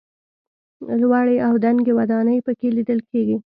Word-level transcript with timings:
لوړې 0.99 1.37
او 1.47 1.53
دنګې 1.63 1.93
ودانۍ 1.99 2.37
په 2.45 2.51
کې 2.59 2.67
لیدل 2.77 2.99
کېږي. 3.09 3.37